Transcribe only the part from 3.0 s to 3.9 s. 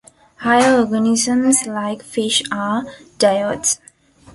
diodes.